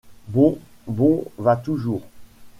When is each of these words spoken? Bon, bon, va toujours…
Bon, 0.29 0.57
bon, 0.87 1.23
va 1.37 1.55
toujours… 1.55 2.01